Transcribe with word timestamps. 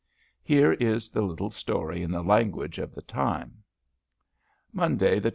Here 0.41 0.73
is 0.73 1.09
the 1.11 1.21
little 1.21 1.51
story 1.51 2.01
in 2.01 2.09
the 2.11 2.23
language 2.23 2.79
of 2.79 2.95
the 2.95 3.03
time: 3.03 3.61
"Munday 4.75 5.19
the 5.21 5.29
25. 5.29 5.29